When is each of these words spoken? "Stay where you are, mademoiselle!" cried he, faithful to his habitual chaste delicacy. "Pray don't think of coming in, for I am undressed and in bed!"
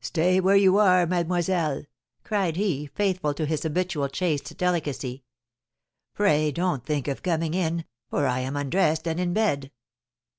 "Stay 0.00 0.40
where 0.40 0.56
you 0.56 0.78
are, 0.78 1.06
mademoiselle!" 1.06 1.84
cried 2.24 2.56
he, 2.56 2.86
faithful 2.86 3.34
to 3.34 3.44
his 3.44 3.64
habitual 3.64 4.08
chaste 4.08 4.56
delicacy. 4.56 5.24
"Pray 6.14 6.50
don't 6.50 6.86
think 6.86 7.06
of 7.06 7.22
coming 7.22 7.52
in, 7.52 7.84
for 8.08 8.26
I 8.26 8.38
am 8.38 8.56
undressed 8.56 9.06
and 9.06 9.20
in 9.20 9.34
bed!" 9.34 9.70